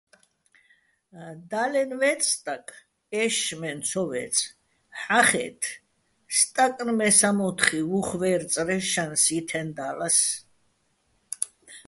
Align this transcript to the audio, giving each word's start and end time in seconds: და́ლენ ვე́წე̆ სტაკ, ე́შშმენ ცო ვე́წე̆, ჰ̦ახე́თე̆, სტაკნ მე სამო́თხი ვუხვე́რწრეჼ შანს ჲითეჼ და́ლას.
და́ლენ 1.51 1.91
ვე́წე̆ 1.99 2.27
სტაკ, 2.29 2.67
ე́შშმენ 3.21 3.79
ცო 3.87 4.03
ვე́წე̆, 4.09 4.47
ჰ̦ახე́თე̆, 5.01 5.79
სტაკნ 6.37 6.89
მე 6.99 7.09
სამო́თხი 7.19 7.79
ვუხვე́რწრეჼ 7.89 8.77
შანს 8.91 9.23
ჲითეჼ 9.33 9.61
და́ლას. 9.77 10.19